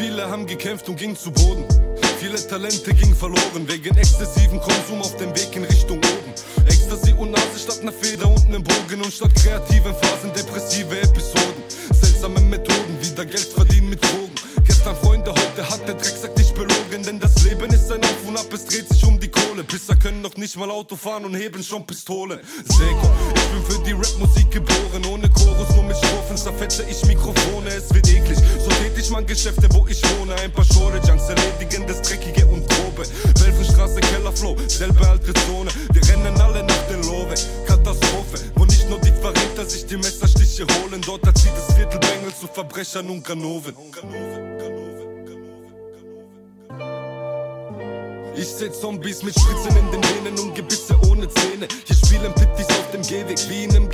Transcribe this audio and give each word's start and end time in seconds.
Viele 0.00 0.30
haben 0.30 0.46
gekämpft 0.46 0.88
und 0.88 0.96
gingen 0.96 1.14
zu 1.14 1.30
Boden. 1.30 1.66
Viele 2.18 2.36
Talente 2.48 2.94
gingen 2.94 3.14
verloren 3.14 3.66
wegen 3.68 3.94
exzessiven 3.98 4.58
Konsum 4.58 5.02
auf 5.02 5.14
dem 5.18 5.28
Weg 5.36 5.54
in 5.54 5.64
Richtung 5.64 5.98
oben. 5.98 6.32
Ecstasy 6.66 7.12
und 7.12 7.32
Nase 7.32 7.58
statt 7.62 7.84
ner 7.84 7.92
Feder 7.92 8.26
unten 8.26 8.54
im 8.54 8.64
Bogen 8.64 9.02
und 9.02 9.12
statt 9.12 9.30
kreativen 9.34 9.94
Phasen 9.94 10.32
depressive 10.34 10.98
Episoden. 11.02 11.62
Seltsame 11.92 12.40
Methoden, 12.40 12.96
wieder 13.02 13.26
Geld 13.26 13.52
verdienen 13.54 13.90
mit 13.90 14.02
Drogen. 14.02 14.32
Gestern 14.64 14.96
Freunde, 14.96 15.32
heute 15.32 15.68
hat 15.68 15.86
der 15.86 15.94
Drecksack 15.96 16.34
dich 16.34 16.54
belogen, 16.54 17.02
denn 17.04 17.20
das 17.20 17.44
Leben 17.44 17.70
ist 17.70 17.92
ein 17.92 18.02
Auf 18.02 18.26
und 18.26 18.38
Ab, 18.38 18.50
es 18.54 18.64
dreht 18.64 18.88
sich 18.88 19.04
um 19.04 19.20
die 19.20 19.28
Kohle. 19.28 19.64
Pisser 19.64 19.96
können 19.96 20.22
noch 20.22 20.34
nicht 20.38 20.56
mal 20.56 20.70
Auto 20.70 20.96
fahren 20.96 21.26
und 21.26 21.34
heben 21.34 21.62
schon 21.62 21.84
Pistole. 21.86 22.40
Seko, 22.64 23.10
ich 23.34 23.48
bin 23.48 23.64
für 23.68 23.84
die 23.84 23.92
Rapmusik 23.92 24.50
geboren, 24.50 25.04
ohne 25.12 25.28
Chorus, 25.28 25.68
nur 25.74 25.84
mit 25.84 25.98
Strophen 25.98 26.38
zerfetze 26.38 26.86
ich 26.90 27.04
Mikrofone, 27.04 27.68
es 27.68 27.92
wird 27.92 28.09
eklig. 29.10 29.10
So 29.10 29.16
tätig 29.16 29.16
man 29.16 29.26
Geschäfte, 29.26 29.68
wo 29.72 29.86
ich 29.88 30.02
wohne, 30.18 30.34
ein 30.36 30.52
paar 30.52 30.64
Schore 30.64 31.00
Junks 31.06 31.28
erledigen 31.28 31.86
das 31.86 32.02
Dreckige 32.02 32.46
und 32.46 32.68
Grobe. 32.68 33.02
Welfenstraße, 33.40 34.00
Kellerflow, 34.00 34.56
selbe 34.68 35.06
alte 35.08 35.32
Zone. 35.46 35.70
Wir 35.92 36.02
rennen 36.08 36.40
alle 36.40 36.62
nach 36.62 36.86
den 36.88 37.02
Lore, 37.02 37.34
Katastrophe, 37.66 38.38
wo 38.56 38.64
nicht 38.64 38.88
nur 38.88 39.00
die 39.00 39.12
Verräter 39.20 39.64
sich 39.64 39.86
die 39.86 39.96
Messerstiche 39.96 40.66
holen, 40.66 41.00
dort 41.04 41.24
erzieht 41.26 41.52
das 41.56 41.74
Viertel 41.76 41.98
Bengel 41.98 42.32
zu 42.34 42.46
Verbrechern 42.46 43.08
und 43.10 43.24
Ganoven. 43.24 43.74
Ich 48.36 48.48
seh 48.48 48.72
Zombies 48.72 49.22
mit 49.22 49.34
Spritzen 49.38 49.76
in 49.76 49.90
den 49.90 50.02
Venen 50.02 50.38
und 50.38 50.54
Gebisse 50.54 50.96
ohne 51.10 51.28
Zähne. 51.28 51.68
Hier 51.84 51.96
spielen 51.96 52.32
Pittis 52.34 52.68
auf 52.68 52.90
dem 52.90 53.02
Gehweg 53.02 53.38
wie 53.50 53.64
in 53.64 53.70
einem 53.70 53.89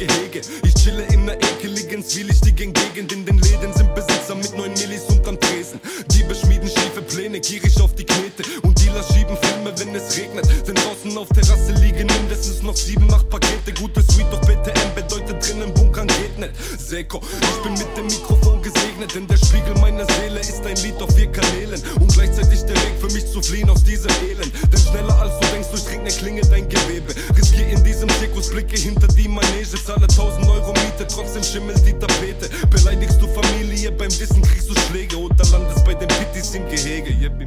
zwielichtigen 2.66 2.72
Gegend. 2.72 3.12
In 3.12 3.24
den 3.24 3.38
Läden 3.38 3.72
sind 3.74 3.94
Besitzer 3.94 4.34
mit 4.34 4.56
neun 4.56 4.72
Millis 4.72 5.04
unterm 5.08 5.38
Tresen. 5.40 5.80
Diebe 6.12 6.34
schmieden 6.34 6.68
schiefe 6.68 7.02
Pläne, 7.02 7.40
gierig 7.40 7.80
auf 7.80 7.94
die 7.94 8.04
Knete. 8.04 8.42
Und 8.62 8.80
Dealer 8.80 9.02
schieben 9.02 9.36
Filme, 9.36 9.72
wenn 9.76 9.94
es 9.94 10.16
regnet. 10.16 10.46
Denn 10.66 10.74
draußen 10.74 11.16
auf 11.18 11.28
Terrasse 11.28 11.72
liegen 11.80 12.06
mindestens 12.06 12.62
noch 12.62 12.76
sieben, 12.76 13.12
acht 13.12 13.28
Pakete. 13.28 13.72
Gute 13.74 14.02
Suite, 14.02 14.26
doch 14.30 14.40
BTM 14.40 14.94
bedeutet 14.94 15.46
drinnen 15.46 15.72
bunkern 15.74 16.08
geht 16.08 16.38
nicht. 16.38 16.52
Seko, 16.78 17.20
ich 17.40 17.62
bin 17.62 17.72
mit 17.74 17.96
dem 17.96 18.06
Mikrofon 18.06 18.62
gesegnet, 18.62 19.14
denn 19.14 19.26
der 19.26 19.36
Spiegel 19.36 19.74
meiner 19.80 20.06
Seele 20.06 20.40
ist 20.40 20.64
ein 20.64 20.76
Lied 20.76 21.00
auf 21.00 21.14
vier 21.14 21.30
Kanälen. 21.30 21.80
Und 22.00 22.12
gleichzeitig 22.12 22.60
der 22.62 22.76
Weg 22.76 22.94
für 23.00 23.12
mich 23.12 23.26
zu 23.30 23.42
fliehen 23.42 23.70
aus 23.70 23.82
diesem 23.84 24.10
Elend. 24.28 24.52
Denn 24.72 24.80
schneller 24.80 25.20
als 25.20 25.38
du 25.40 25.46
denkst, 25.52 25.68
durchdringt 25.70 26.04
ne 26.04 26.10
Klinge 26.10 26.40
dein 26.42 26.68
Gewebe. 26.68 27.14
Riskier 27.36 27.68
in 27.68 27.82
diesem 27.84 28.08
Zirkus, 28.20 28.50
blicke 28.50 28.76
hinter 28.76 29.08
die 29.08 29.28
Manege, 29.28 29.76
zahle 29.84 30.06
1000 30.08 30.48
Euro 30.48 30.72
Miete, 30.72 31.06
trotzdem 31.08 31.42
schimmelt 31.42 31.84
die 31.86 31.92
Tapete. 31.92 32.45
Wissen 34.28 34.42
kriegst 34.42 34.68
du 34.68 34.74
Schläge 34.74 35.16
oder 35.16 35.44
landest 35.52 35.84
bei 35.84 35.94
den 35.94 36.08
Pittis 36.08 36.54
im 36.54 36.68
Gehege. 36.68 37.10
Yep, 37.10 37.38